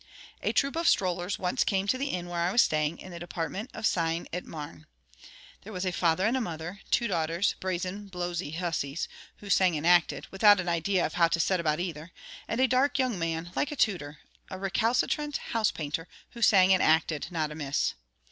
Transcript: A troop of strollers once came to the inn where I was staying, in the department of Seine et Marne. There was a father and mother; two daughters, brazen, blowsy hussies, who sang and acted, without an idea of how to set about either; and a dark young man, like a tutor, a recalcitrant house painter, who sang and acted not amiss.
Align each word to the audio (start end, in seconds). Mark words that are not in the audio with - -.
A 0.41 0.51
troop 0.51 0.75
of 0.75 0.87
strollers 0.87 1.37
once 1.37 1.63
came 1.63 1.85
to 1.85 1.95
the 1.99 2.07
inn 2.07 2.27
where 2.27 2.39
I 2.41 2.51
was 2.51 2.63
staying, 2.63 2.97
in 2.97 3.11
the 3.11 3.19
department 3.19 3.69
of 3.75 3.85
Seine 3.85 4.25
et 4.33 4.45
Marne. 4.47 4.87
There 5.61 5.71
was 5.71 5.85
a 5.85 5.91
father 5.91 6.25
and 6.25 6.41
mother; 6.41 6.81
two 6.89 7.07
daughters, 7.07 7.53
brazen, 7.59 8.07
blowsy 8.09 8.49
hussies, 8.53 9.07
who 9.41 9.49
sang 9.51 9.77
and 9.77 9.85
acted, 9.85 10.25
without 10.31 10.59
an 10.59 10.67
idea 10.67 11.05
of 11.05 11.13
how 11.13 11.27
to 11.27 11.39
set 11.39 11.59
about 11.59 11.79
either; 11.79 12.11
and 12.47 12.59
a 12.59 12.67
dark 12.67 12.97
young 12.97 13.19
man, 13.19 13.51
like 13.55 13.71
a 13.71 13.75
tutor, 13.75 14.17
a 14.49 14.57
recalcitrant 14.57 15.37
house 15.37 15.69
painter, 15.69 16.07
who 16.31 16.41
sang 16.41 16.73
and 16.73 16.81
acted 16.81 17.27
not 17.29 17.51
amiss. 17.51 17.93